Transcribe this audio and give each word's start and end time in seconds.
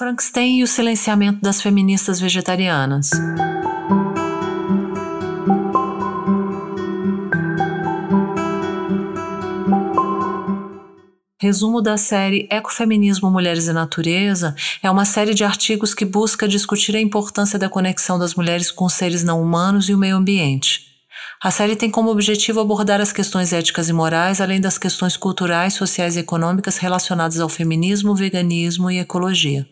Frankenstein 0.00 0.60
e 0.60 0.62
o 0.62 0.66
silenciamento 0.66 1.42
das 1.42 1.60
feministas 1.60 2.18
vegetarianas. 2.18 3.10
Resumo 11.38 11.82
da 11.82 11.98
série 11.98 12.48
Ecofeminismo, 12.50 13.30
Mulheres 13.30 13.66
e 13.66 13.74
Natureza 13.74 14.56
é 14.82 14.90
uma 14.90 15.04
série 15.04 15.34
de 15.34 15.44
artigos 15.44 15.92
que 15.92 16.06
busca 16.06 16.48
discutir 16.48 16.96
a 16.96 17.00
importância 17.00 17.58
da 17.58 17.68
conexão 17.68 18.18
das 18.18 18.34
mulheres 18.34 18.70
com 18.70 18.88
seres 18.88 19.22
não 19.22 19.42
humanos 19.42 19.90
e 19.90 19.94
o 19.94 19.98
meio 19.98 20.16
ambiente. 20.16 20.80
A 21.42 21.50
série 21.50 21.76
tem 21.76 21.90
como 21.90 22.10
objetivo 22.10 22.58
abordar 22.58 23.02
as 23.02 23.12
questões 23.12 23.52
éticas 23.52 23.90
e 23.90 23.92
morais, 23.92 24.40
além 24.40 24.62
das 24.62 24.78
questões 24.78 25.18
culturais, 25.18 25.74
sociais 25.74 26.16
e 26.16 26.20
econômicas 26.20 26.78
relacionadas 26.78 27.38
ao 27.38 27.50
feminismo, 27.50 28.14
veganismo 28.14 28.90
e 28.90 28.98
ecologia. 28.98 29.68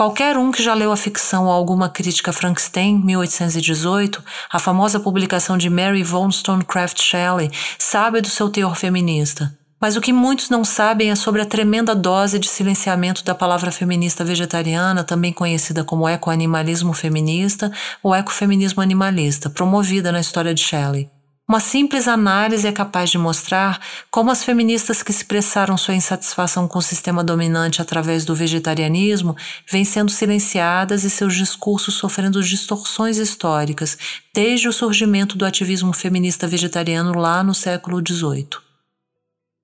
Qualquer 0.00 0.38
um 0.38 0.50
que 0.50 0.62
já 0.62 0.72
leu 0.72 0.90
a 0.92 0.96
ficção 0.96 1.44
ou 1.44 1.50
alguma 1.50 1.86
crítica 1.86 2.32
Frankenstein, 2.32 3.02
1818, 3.04 4.24
a 4.50 4.58
famosa 4.58 4.98
publicação 4.98 5.58
de 5.58 5.68
Mary 5.68 6.02
Wollstonecraft 6.02 6.98
Shelley, 6.98 7.50
sabe 7.78 8.22
do 8.22 8.30
seu 8.30 8.48
teor 8.48 8.74
feminista. 8.76 9.54
Mas 9.78 9.96
o 9.96 10.00
que 10.00 10.10
muitos 10.10 10.48
não 10.48 10.64
sabem 10.64 11.10
é 11.10 11.14
sobre 11.14 11.42
a 11.42 11.44
tremenda 11.44 11.94
dose 11.94 12.38
de 12.38 12.48
silenciamento 12.48 13.22
da 13.22 13.34
palavra 13.34 13.70
feminista 13.70 14.24
vegetariana, 14.24 15.04
também 15.04 15.34
conhecida 15.34 15.84
como 15.84 16.08
ecoanimalismo 16.08 16.94
feminista 16.94 17.70
ou 18.02 18.14
ecofeminismo 18.14 18.80
animalista, 18.80 19.50
promovida 19.50 20.10
na 20.10 20.20
história 20.20 20.54
de 20.54 20.62
Shelley. 20.62 21.10
Uma 21.50 21.58
simples 21.58 22.06
análise 22.06 22.64
é 22.64 22.70
capaz 22.70 23.10
de 23.10 23.18
mostrar 23.18 23.80
como 24.08 24.30
as 24.30 24.44
feministas 24.44 25.02
que 25.02 25.10
expressaram 25.10 25.76
sua 25.76 25.96
insatisfação 25.96 26.68
com 26.68 26.78
o 26.78 26.82
sistema 26.82 27.24
dominante 27.24 27.82
através 27.82 28.24
do 28.24 28.36
vegetarianismo 28.36 29.36
vêm 29.68 29.84
sendo 29.84 30.12
silenciadas 30.12 31.02
e 31.02 31.10
seus 31.10 31.34
discursos 31.34 31.94
sofrendo 31.94 32.40
distorções 32.40 33.18
históricas 33.18 33.98
desde 34.32 34.68
o 34.68 34.72
surgimento 34.72 35.36
do 35.36 35.44
ativismo 35.44 35.92
feminista 35.92 36.46
vegetariano 36.46 37.18
lá 37.18 37.42
no 37.42 37.52
século 37.52 37.98
XVIII. 37.98 38.50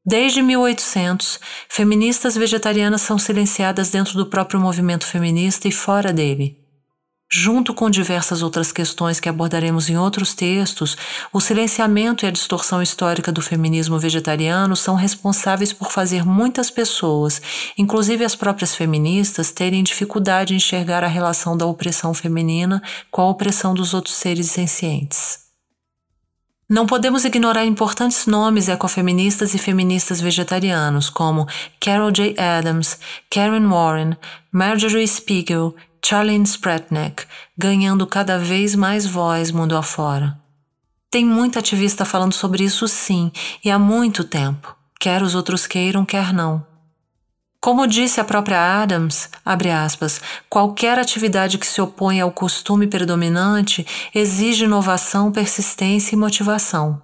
Desde 0.04 0.42
1800, 0.42 1.38
feministas 1.68 2.34
vegetarianas 2.34 3.02
são 3.02 3.16
silenciadas 3.16 3.90
dentro 3.90 4.14
do 4.14 4.26
próprio 4.26 4.58
movimento 4.58 5.06
feminista 5.06 5.68
e 5.68 5.70
fora 5.70 6.12
dele. 6.12 6.65
Junto 7.28 7.74
com 7.74 7.90
diversas 7.90 8.40
outras 8.40 8.70
questões 8.70 9.18
que 9.18 9.28
abordaremos 9.28 9.88
em 9.88 9.98
outros 9.98 10.32
textos, 10.32 10.96
o 11.32 11.40
silenciamento 11.40 12.24
e 12.24 12.28
a 12.28 12.30
distorção 12.30 12.80
histórica 12.80 13.32
do 13.32 13.42
feminismo 13.42 13.98
vegetariano 13.98 14.76
são 14.76 14.94
responsáveis 14.94 15.72
por 15.72 15.90
fazer 15.90 16.24
muitas 16.24 16.70
pessoas, 16.70 17.42
inclusive 17.76 18.24
as 18.24 18.36
próprias 18.36 18.76
feministas, 18.76 19.50
terem 19.50 19.82
dificuldade 19.82 20.54
em 20.54 20.58
enxergar 20.58 21.02
a 21.02 21.08
relação 21.08 21.56
da 21.56 21.66
opressão 21.66 22.14
feminina 22.14 22.80
com 23.10 23.22
a 23.22 23.28
opressão 23.28 23.74
dos 23.74 23.92
outros 23.92 24.14
seres 24.14 24.46
sencientes. 24.46 25.46
Não 26.68 26.86
podemos 26.86 27.24
ignorar 27.24 27.64
importantes 27.64 28.26
nomes 28.26 28.68
ecofeministas 28.68 29.54
e 29.54 29.58
feministas 29.58 30.20
vegetarianos, 30.20 31.08
como 31.08 31.46
Carol 31.80 32.10
J. 32.10 32.36
Adams, 32.40 32.98
Karen 33.30 33.68
Warren, 33.68 34.16
Marjorie 34.50 35.06
Spiegel, 35.06 35.76
Charlene 36.08 36.44
Spretnak, 36.44 37.26
ganhando 37.58 38.06
cada 38.06 38.38
vez 38.38 38.76
mais 38.76 39.04
voz 39.04 39.50
mundo 39.50 39.76
afora. 39.76 40.38
Tem 41.10 41.24
muita 41.24 41.58
ativista 41.58 42.04
falando 42.04 42.32
sobre 42.32 42.62
isso 42.62 42.86
sim, 42.86 43.32
e 43.64 43.72
há 43.72 43.76
muito 43.76 44.22
tempo, 44.22 44.76
quer 45.00 45.20
os 45.20 45.34
outros 45.34 45.66
queiram, 45.66 46.04
quer 46.04 46.32
não. 46.32 46.64
Como 47.60 47.88
disse 47.88 48.20
a 48.20 48.24
própria 48.24 48.80
Adams, 48.80 49.28
aspas, 49.44 50.20
qualquer 50.48 50.96
atividade 50.96 51.58
que 51.58 51.66
se 51.66 51.80
opõe 51.80 52.20
ao 52.20 52.30
costume 52.30 52.86
predominante 52.86 53.84
exige 54.14 54.64
inovação, 54.64 55.32
persistência 55.32 56.14
e 56.14 56.18
motivação. 56.18 57.02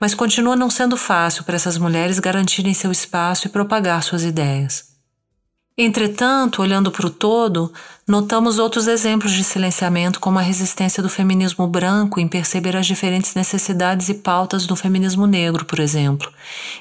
Mas 0.00 0.12
continua 0.12 0.56
não 0.56 0.68
sendo 0.68 0.96
fácil 0.96 1.44
para 1.44 1.54
essas 1.54 1.78
mulheres 1.78 2.18
garantirem 2.18 2.74
seu 2.74 2.90
espaço 2.90 3.46
e 3.46 3.50
propagar 3.50 4.02
suas 4.02 4.24
ideias. 4.24 4.87
Entretanto, 5.80 6.60
olhando 6.60 6.90
para 6.90 7.06
o 7.06 7.10
todo, 7.10 7.72
notamos 8.04 8.58
outros 8.58 8.88
exemplos 8.88 9.30
de 9.30 9.44
silenciamento, 9.44 10.18
como 10.18 10.36
a 10.36 10.42
resistência 10.42 11.00
do 11.00 11.08
feminismo 11.08 11.68
branco 11.68 12.18
em 12.18 12.26
perceber 12.26 12.76
as 12.76 12.84
diferentes 12.84 13.32
necessidades 13.32 14.08
e 14.08 14.14
pautas 14.14 14.66
do 14.66 14.74
feminismo 14.74 15.24
negro, 15.24 15.64
por 15.64 15.78
exemplo, 15.78 16.32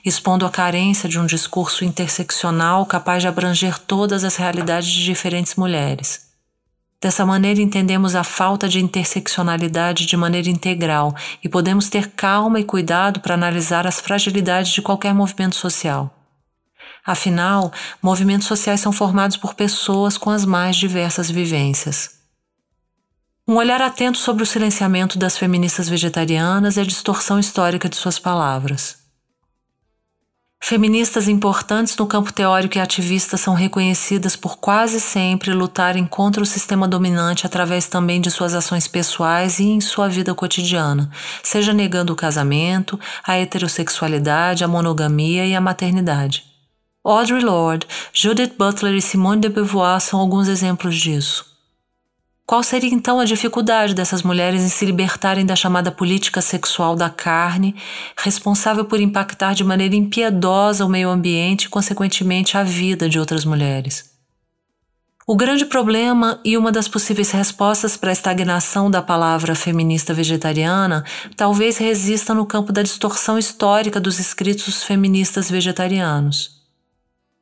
expondo 0.03 0.47
a 0.47 0.49
carência 0.49 1.07
de 1.07 1.19
um 1.19 1.27
discurso 1.27 1.85
interseccional 1.85 2.87
capaz 2.87 3.21
de 3.21 3.27
abranger 3.27 3.77
todas 3.77 4.23
as 4.23 4.35
realidades 4.35 4.89
de 4.89 5.03
diferentes 5.03 5.53
mulheres. 5.53 6.25
Dessa 6.99 7.23
maneira, 7.23 7.61
entendemos 7.61 8.15
a 8.15 8.23
falta 8.23 8.67
de 8.67 8.79
interseccionalidade 8.79 10.07
de 10.07 10.17
maneira 10.17 10.49
integral 10.49 11.15
e 11.43 11.47
podemos 11.47 11.87
ter 11.87 12.07
calma 12.15 12.59
e 12.59 12.63
cuidado 12.63 13.19
para 13.19 13.35
analisar 13.35 13.85
as 13.85 13.99
fragilidades 13.99 14.71
de 14.71 14.81
qualquer 14.81 15.13
movimento 15.13 15.55
social. 15.55 16.16
Afinal, 17.07 17.71
movimentos 18.01 18.47
sociais 18.47 18.81
são 18.81 18.91
formados 18.91 19.37
por 19.37 19.53
pessoas 19.53 20.17
com 20.17 20.29
as 20.29 20.43
mais 20.43 20.75
diversas 20.75 21.31
vivências. 21.31 22.17
Um 23.47 23.55
olhar 23.55 23.81
atento 23.81 24.17
sobre 24.17 24.43
o 24.43 24.45
silenciamento 24.45 25.17
das 25.17 25.37
feministas 25.37 25.87
vegetarianas 25.87 26.75
e 26.75 26.81
a 26.81 26.83
distorção 26.83 27.39
histórica 27.39 27.87
de 27.87 27.95
suas 27.95 28.19
palavras. 28.19 28.97
Feministas 30.59 31.29
importantes 31.29 31.95
no 31.95 32.05
campo 32.05 32.33
teórico 32.33 32.77
e 32.77 32.81
ativista 32.81 33.37
são 33.37 33.53
reconhecidas 33.53 34.35
por 34.35 34.57
quase 34.57 34.99
sempre 34.99 35.53
lutarem 35.53 36.05
contra 36.05 36.43
o 36.43 36.45
sistema 36.45 36.89
dominante 36.89 37.45
através 37.45 37.87
também 37.87 38.19
de 38.19 38.29
suas 38.29 38.53
ações 38.53 38.85
pessoais 38.85 39.59
e 39.59 39.63
em 39.63 39.79
sua 39.79 40.09
vida 40.09 40.35
cotidiana, 40.35 41.09
seja 41.41 41.71
negando 41.71 42.11
o 42.11 42.17
casamento, 42.17 42.99
a 43.25 43.37
heterossexualidade, 43.37 44.65
a 44.65 44.67
monogamia 44.67 45.45
e 45.45 45.55
a 45.55 45.61
maternidade. 45.61 46.46
Audre 47.09 47.39
Lorde, 47.39 47.87
Judith 48.11 48.55
Butler 48.57 48.93
e 48.93 49.01
Simone 49.01 49.39
de 49.39 49.47
Beauvoir 49.47 50.01
são 50.01 50.19
alguns 50.19 50.49
exemplos 50.49 50.97
disso. 50.97 51.45
Qual 52.45 52.61
seria 52.61 52.93
então 52.93 53.19
a 53.19 53.25
dificuldade 53.25 53.93
dessas 53.93 54.23
mulheres 54.23 54.61
em 54.61 54.67
se 54.67 54.85
libertarem 54.85 55.45
da 55.45 55.55
chamada 55.55 55.89
política 55.89 56.41
sexual 56.41 56.95
da 56.97 57.09
carne, 57.09 57.75
responsável 58.17 58.83
por 58.83 58.99
impactar 58.99 59.53
de 59.53 59.63
maneira 59.63 59.95
impiedosa 59.95 60.85
o 60.85 60.89
meio 60.89 61.09
ambiente 61.09 61.63
e, 61.65 61.69
consequentemente, 61.69 62.57
a 62.57 62.63
vida 62.63 63.07
de 63.07 63.17
outras 63.17 63.45
mulheres? 63.45 64.11
O 65.25 65.35
grande 65.35 65.65
problema 65.65 66.41
e 66.43 66.57
uma 66.57 66.71
das 66.73 66.89
possíveis 66.89 67.31
respostas 67.31 67.95
para 67.95 68.09
a 68.09 68.13
estagnação 68.13 68.91
da 68.91 69.01
palavra 69.01 69.55
feminista 69.55 70.13
vegetariana 70.13 71.05
talvez 71.37 71.77
resista 71.77 72.33
no 72.33 72.45
campo 72.45 72.73
da 72.73 72.81
distorção 72.81 73.37
histórica 73.37 73.99
dos 73.99 74.19
escritos 74.19 74.83
feministas 74.83 75.49
vegetarianos. 75.49 76.56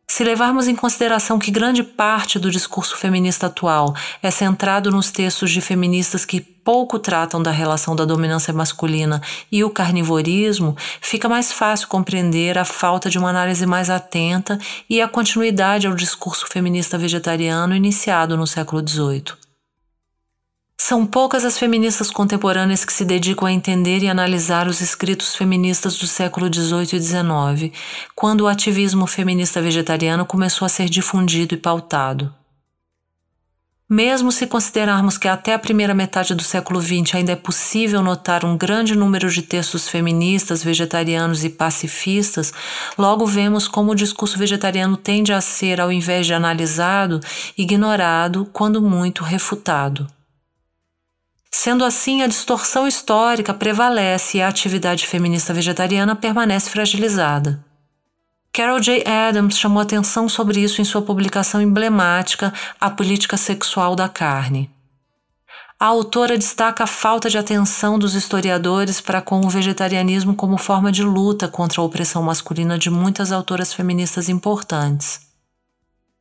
Se 0.08 0.24
levarmos 0.24 0.68
em 0.68 0.76
consideração 0.76 1.40
que 1.40 1.50
grande 1.50 1.84
parte 1.84 2.38
do 2.38 2.52
discurso 2.52 2.96
feminista 2.96 3.48
atual 3.48 3.96
é 4.22 4.30
centrado 4.30 4.92
nos 4.92 5.12
textos 5.12 5.52
de 5.52 5.62
feministas 5.62 6.24
que 6.24 6.40
pouco 6.40 6.98
tratam 6.98 7.42
da 7.42 7.52
relação 7.52 7.96
da 7.96 8.06
dominância 8.06 8.54
masculina 8.54 9.22
e 9.52 9.64
o 9.64 9.70
carnivorismo, 9.70 10.76
fica 11.02 11.30
mais 11.30 11.52
fácil 11.52 11.88
compreender 11.88 12.58
a 12.58 12.66
falta 12.66 13.10
de 13.10 13.20
uma 13.20 13.30
análise 13.30 13.66
mais 13.66 13.90
atenta 13.90 14.60
e 14.90 15.02
a 15.02 15.08
continuidade 15.08 15.88
ao 15.88 15.96
discurso 15.96 16.48
feminista 16.48 16.98
vegetariano 16.98 17.76
iniciado 17.76 18.38
no 18.38 18.48
século 18.48 18.88
XVIII. 18.88 19.45
São 20.78 21.06
poucas 21.06 21.46
as 21.46 21.58
feministas 21.58 22.12
contemporâneas 22.12 22.84
que 22.84 22.92
se 22.92 23.06
dedicam 23.06 23.48
a 23.48 23.52
entender 23.52 24.04
e 24.04 24.10
analisar 24.10 24.68
os 24.68 24.82
escritos 24.82 25.34
feministas 25.36 25.98
do 25.98 26.06
século 26.06 26.54
XVIII 26.54 27.00
e 27.00 27.02
XIX, 27.02 27.78
quando 28.14 28.42
o 28.42 28.48
ativismo 28.48 29.08
feminista 29.08 29.62
vegetariano 29.62 30.26
começou 30.26 30.66
a 30.66 30.70
ser 30.70 30.90
difundido 30.90 31.56
e 31.56 31.58
pautado. 31.58 32.32
Mesmo 33.88 34.32
se 34.32 34.48
considerarmos 34.48 35.16
que 35.16 35.28
até 35.28 35.54
a 35.54 35.60
primeira 35.60 35.94
metade 35.94 36.34
do 36.34 36.44
século 36.44 36.82
XX 36.82 37.16
ainda 37.16 37.34
é 37.34 37.36
possível 37.36 38.02
notar 38.02 38.44
um 38.44 38.58
grande 38.58 38.96
número 38.96 39.30
de 39.30 39.44
textos 39.44 39.88
feministas, 39.88 40.64
vegetarianos 40.64 41.44
e 41.44 41.50
pacifistas, 41.50 42.52
logo 42.98 43.28
vemos 43.28 43.68
como 43.68 43.92
o 43.92 43.96
discurso 43.96 44.40
vegetariano 44.40 44.98
tende 44.98 45.32
a 45.32 45.40
ser, 45.40 45.80
ao 45.80 45.92
invés 45.92 46.26
de 46.26 46.34
analisado, 46.34 47.20
ignorado, 47.56 48.50
quando 48.52 48.82
muito 48.82 49.24
refutado. 49.24 50.08
Sendo 51.58 51.86
assim, 51.86 52.22
a 52.22 52.28
distorção 52.28 52.86
histórica 52.86 53.54
prevalece 53.54 54.38
e 54.38 54.42
a 54.42 54.50
atividade 54.50 55.08
feminista 55.08 55.54
vegetariana 55.54 56.14
permanece 56.14 56.70
fragilizada. 56.70 57.64
Carol 58.52 58.78
J. 58.78 59.08
Adams 59.08 59.58
chamou 59.58 59.82
atenção 59.82 60.28
sobre 60.28 60.60
isso 60.60 60.82
em 60.82 60.84
sua 60.84 61.02
publicação 61.02 61.62
emblemática 61.62 62.54
A 62.78 62.90
Política 62.90 63.38
Sexual 63.38 63.96
da 63.96 64.10
Carne. 64.10 64.70
A 65.80 65.86
autora 65.86 66.38
destaca 66.38 66.84
a 66.84 66.88
falta 66.88 67.30
de 67.30 67.38
atenção 67.38 67.98
dos 67.98 68.16
historiadores 68.16 69.00
para 69.00 69.22
com 69.22 69.40
o 69.40 69.50
vegetarianismo 69.50 70.36
como 70.36 70.58
forma 70.58 70.92
de 70.92 71.04
luta 71.04 71.48
contra 71.48 71.80
a 71.80 71.86
opressão 71.86 72.22
masculina 72.22 72.78
de 72.78 72.90
muitas 72.90 73.32
autoras 73.32 73.74
feministas 73.74 74.28
importantes. 74.28 75.22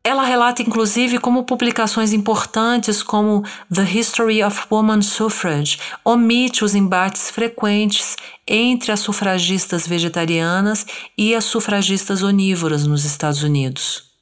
Ela 0.06 0.22
relata 0.22 0.60
inclusive 0.60 1.18
como 1.18 1.44
publicações 1.44 2.12
importantes 2.12 3.02
como 3.02 3.42
The 3.74 3.84
History 3.84 4.44
of 4.44 4.66
Woman 4.70 5.00
Suffrage 5.00 5.78
omite 6.04 6.62
os 6.62 6.74
embates 6.74 7.30
frequentes 7.30 8.18
entre 8.46 8.92
as 8.92 9.00
sufragistas 9.00 9.88
vegetarianas 9.88 10.84
e 11.16 11.34
as 11.34 11.46
sufragistas 11.46 12.22
onívoras 12.22 12.86
nos 12.86 13.06
Estados 13.06 13.42
Unidos. 13.42 14.12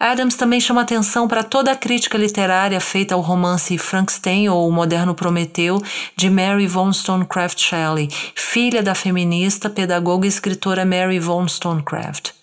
Adams 0.00 0.34
também 0.34 0.60
chama 0.60 0.80
atenção 0.80 1.28
para 1.28 1.44
toda 1.44 1.70
a 1.70 1.76
crítica 1.76 2.16
literária 2.16 2.80
feita 2.80 3.14
ao 3.14 3.20
romance 3.20 3.76
Frankenstein 3.76 4.48
ou 4.48 4.66
O 4.66 4.72
Moderno 4.72 5.14
Prometeu 5.14 5.80
de 6.16 6.30
Mary 6.30 6.66
Wollstonecraft 6.66 7.60
Shelley, 7.60 8.08
filha 8.34 8.82
da 8.82 8.94
feminista, 8.94 9.68
pedagoga 9.68 10.26
e 10.26 10.28
escritora 10.30 10.86
Mary 10.86 11.20
Wollstonecraft 11.20 12.41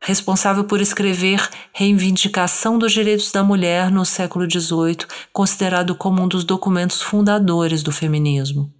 responsável 0.00 0.64
por 0.64 0.80
escrever 0.80 1.46
Reivindicação 1.72 2.78
dos 2.78 2.92
Direitos 2.92 3.30
da 3.30 3.44
Mulher 3.44 3.90
no 3.90 4.04
século 4.04 4.50
XVIII, 4.50 5.06
considerado 5.32 5.94
como 5.94 6.22
um 6.22 6.28
dos 6.28 6.42
documentos 6.42 7.02
fundadores 7.02 7.82
do 7.82 7.92
feminismo. 7.92 8.72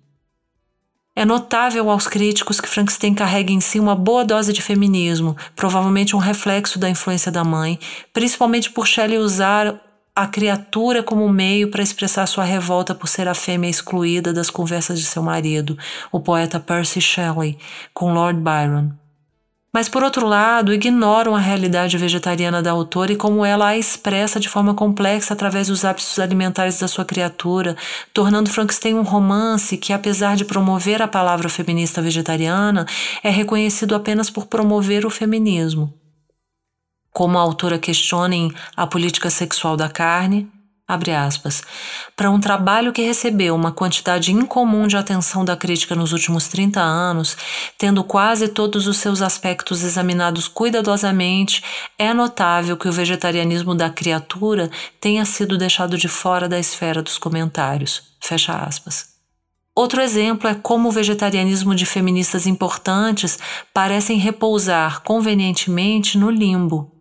É 1.15 1.25
notável 1.25 1.91
aos 1.91 2.07
críticos 2.07 2.61
que 2.61 2.69
Frankenstein 2.69 3.15
carrega 3.15 3.53
em 3.53 3.61
si 3.61 3.79
uma 3.79 3.95
boa 3.95 4.25
dose 4.25 4.53
de 4.53 4.63
feminismo, 4.63 5.37
provavelmente 5.55 6.17
um 6.17 6.21
reflexo 6.21 6.79
da 6.79 6.89
influência 6.89 7.31
da 7.31 7.45
mãe, 7.45 7.79
principalmente 8.13 8.71
por 8.71 8.87
Shelley 8.87 9.19
usar 9.19 9.79
a 10.15 10.27
criatura 10.27 11.03
como 11.03 11.29
meio 11.29 11.71
para 11.71 11.83
expressar 11.83 12.27
sua 12.27 12.45
revolta 12.45 12.95
por 12.95 13.09
ser 13.09 13.29
a 13.29 13.35
fêmea 13.35 13.69
excluída 13.69 14.33
das 14.33 14.51
conversas 14.51 14.99
de 14.99 15.07
seu 15.07 15.23
marido, 15.23 15.77
o 16.11 16.21
poeta 16.21 16.59
Percy 16.59 17.01
Shelley, 17.01 17.59
com 17.93 18.15
Lord 18.15 18.41
Byron. 18.41 19.00
Mas, 19.73 19.89
por 19.89 20.03
outro 20.03 20.27
lado, 20.27 20.75
ignoram 20.75 21.37
a 21.37 21.39
realidade 21.39 21.97
vegetariana 21.97 22.61
da 22.61 22.73
autora 22.73 23.13
e 23.13 23.17
como 23.17 23.45
ela 23.45 23.69
a 23.69 23.79
expressa 23.79 24.41
de 24.41 24.49
forma 24.49 24.75
complexa 24.75 25.33
através 25.33 25.69
dos 25.69 25.85
hábitos 25.85 26.19
alimentares 26.19 26.81
da 26.81 26.89
sua 26.89 27.05
criatura, 27.05 27.77
tornando 28.13 28.51
Frankenstein 28.51 28.95
um 28.95 29.03
romance 29.03 29.77
que, 29.77 29.93
apesar 29.93 30.35
de 30.35 30.45
promover 30.45 31.01
a 31.01 31.07
palavra 31.07 31.49
feminista 31.49 32.03
vegetariana, 32.03 32.85
é 33.23 33.31
reconhecido 33.31 33.95
apenas 33.95 34.29
por 34.29 34.47
promover 34.47 35.07
o 35.07 35.11
feminismo. 35.11 35.95
Como 37.13 37.39
a 37.39 37.41
autora 37.41 37.79
questiona 37.79 38.35
A 38.77 38.89
Política 38.89 39.31
Sexual 39.31 39.77
da 39.77 39.89
Carne, 39.89 40.51
abre 40.93 41.13
aspas, 41.13 41.63
para 42.17 42.31
um 42.31 42.41
trabalho 42.41 42.93
que 42.93 43.03
recebeu 43.03 43.55
uma 43.55 43.71
quantidade 43.71 44.33
incomum 44.33 44.87
de 44.87 44.97
atenção 44.97 45.45
da 45.45 45.57
crítica 45.57 45.95
nos 45.95 46.13
últimos 46.13 46.49
30 46.49 46.81
anos, 46.81 47.37
tendo 47.79 48.03
quase 48.03 48.49
todos 48.49 48.87
os 48.87 48.97
seus 48.97 49.23
aspectos 49.23 49.83
examinados 49.83 50.49
cuidadosamente, 50.49 51.63
é 51.99 52.13
notável 52.13 52.77
que 52.77 52.89
o 52.89 52.93
vegetarianismo 52.93 53.75
da 53.75 53.89
criatura 53.89 54.71
tenha 55.01 55.25
sido 55.25 55.57
deixado 55.57 55.97
de 55.97 56.09
fora 56.09 56.49
da 56.49 56.59
esfera 56.59 57.03
dos 57.03 57.19
comentários. 57.19 58.03
Fecha 58.21 58.53
aspas. 58.55 59.11
Outro 59.75 60.03
exemplo 60.03 60.51
é 60.51 60.55
como 60.55 60.89
o 60.89 60.93
vegetarianismo 60.93 61.75
de 61.75 61.87
feministas 61.87 62.47
importantes 62.47 63.39
parecem 63.73 64.19
repousar 64.19 65.01
convenientemente 65.03 66.19
no 66.19 66.29
limbo, 66.29 67.00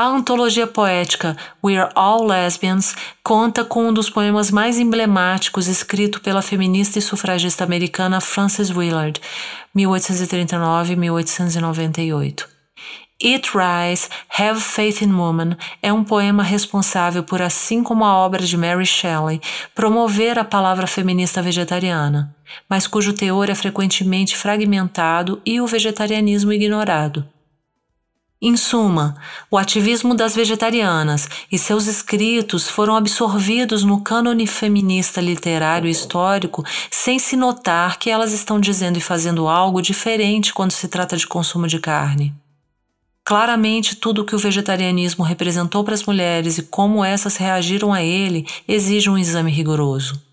a 0.00 0.06
antologia 0.06 0.66
poética 0.66 1.36
We're 1.62 1.90
All 1.94 2.24
Lesbians 2.24 2.94
conta 3.22 3.62
com 3.62 3.88
um 3.88 3.92
dos 3.92 4.08
poemas 4.08 4.50
mais 4.50 4.78
emblemáticos 4.78 5.66
escrito 5.66 6.22
pela 6.22 6.40
feminista 6.40 6.98
e 6.98 7.02
sufragista 7.02 7.64
americana 7.64 8.18
Frances 8.18 8.70
Willard, 8.70 9.20
1839-1898. 9.76 12.46
Eat 13.22 13.50
Rice, 13.54 14.08
Have 14.38 14.58
Faith 14.58 15.02
in 15.02 15.12
Woman 15.12 15.54
é 15.82 15.92
um 15.92 16.02
poema 16.02 16.42
responsável 16.42 17.22
por, 17.22 17.42
assim 17.42 17.82
como 17.82 18.02
a 18.02 18.16
obra 18.16 18.42
de 18.42 18.56
Mary 18.56 18.86
Shelley, 18.86 19.38
promover 19.74 20.38
a 20.38 20.44
palavra 20.44 20.86
feminista 20.86 21.42
vegetariana, 21.42 22.34
mas 22.66 22.86
cujo 22.86 23.12
teor 23.12 23.50
é 23.50 23.54
frequentemente 23.54 24.34
fragmentado 24.34 25.42
e 25.44 25.60
o 25.60 25.66
vegetarianismo 25.66 26.54
ignorado. 26.54 27.28
Em 28.42 28.56
suma, 28.56 29.16
o 29.50 29.58
ativismo 29.58 30.14
das 30.14 30.34
vegetarianas 30.34 31.28
e 31.52 31.58
seus 31.58 31.86
escritos 31.86 32.66
foram 32.70 32.96
absorvidos 32.96 33.84
no 33.84 34.00
cânone 34.00 34.46
feminista 34.46 35.20
literário 35.20 35.86
e 35.86 35.90
histórico 35.90 36.64
sem 36.90 37.18
se 37.18 37.36
notar 37.36 37.98
que 37.98 38.08
elas 38.08 38.32
estão 38.32 38.58
dizendo 38.58 38.96
e 38.96 39.00
fazendo 39.02 39.46
algo 39.46 39.82
diferente 39.82 40.54
quando 40.54 40.70
se 40.70 40.88
trata 40.88 41.18
de 41.18 41.26
consumo 41.26 41.66
de 41.66 41.78
carne. 41.78 42.32
Claramente, 43.26 43.96
tudo 43.96 44.22
o 44.22 44.24
que 44.24 44.34
o 44.34 44.38
vegetarianismo 44.38 45.22
representou 45.22 45.84
para 45.84 45.92
as 45.92 46.06
mulheres 46.06 46.56
e 46.56 46.62
como 46.62 47.04
essas 47.04 47.36
reagiram 47.36 47.92
a 47.92 48.02
ele 48.02 48.46
exige 48.66 49.10
um 49.10 49.18
exame 49.18 49.52
rigoroso. 49.52 50.29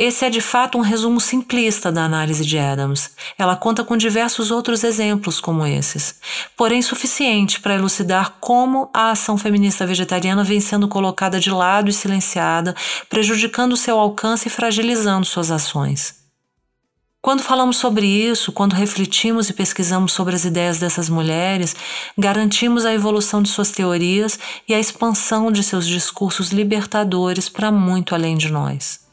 Esse 0.00 0.24
é 0.24 0.30
de 0.30 0.40
fato 0.40 0.78
um 0.78 0.80
resumo 0.80 1.20
simplista 1.20 1.90
da 1.90 2.04
análise 2.04 2.46
de 2.46 2.56
Adams. 2.56 3.10
Ela 3.36 3.56
conta 3.56 3.82
com 3.82 3.96
diversos 3.96 4.52
outros 4.52 4.84
exemplos 4.84 5.40
como 5.40 5.66
esses, 5.66 6.14
porém 6.56 6.80
suficiente 6.80 7.60
para 7.60 7.74
elucidar 7.74 8.36
como 8.38 8.88
a 8.94 9.10
ação 9.10 9.36
feminista 9.36 9.84
vegetariana 9.84 10.44
vem 10.44 10.60
sendo 10.60 10.86
colocada 10.86 11.40
de 11.40 11.50
lado 11.50 11.90
e 11.90 11.92
silenciada, 11.92 12.76
prejudicando 13.10 13.76
seu 13.76 13.98
alcance 13.98 14.46
e 14.46 14.50
fragilizando 14.52 15.26
suas 15.26 15.50
ações. 15.50 16.14
Quando 17.20 17.42
falamos 17.42 17.76
sobre 17.76 18.06
isso, 18.06 18.52
quando 18.52 18.74
refletimos 18.74 19.50
e 19.50 19.52
pesquisamos 19.52 20.12
sobre 20.12 20.36
as 20.36 20.44
ideias 20.44 20.78
dessas 20.78 21.08
mulheres, 21.08 21.74
garantimos 22.16 22.86
a 22.86 22.94
evolução 22.94 23.42
de 23.42 23.48
suas 23.48 23.72
teorias 23.72 24.38
e 24.68 24.74
a 24.74 24.78
expansão 24.78 25.50
de 25.50 25.64
seus 25.64 25.88
discursos 25.88 26.52
libertadores 26.52 27.48
para 27.48 27.72
muito 27.72 28.14
além 28.14 28.36
de 28.36 28.48
nós. 28.48 29.07